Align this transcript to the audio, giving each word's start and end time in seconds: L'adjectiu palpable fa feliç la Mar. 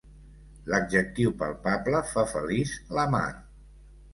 L'adjectiu 0.71 1.35
palpable 1.43 2.01
fa 2.15 2.25
feliç 2.35 2.75
la 2.99 3.05
Mar. 3.17 3.25